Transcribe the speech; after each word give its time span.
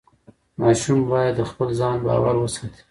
ماشوم 0.61 0.99
باید 1.11 1.33
د 1.37 1.41
خپل 1.51 1.67
ځان 1.79 1.95
باور 2.07 2.35
وساتي. 2.39 2.79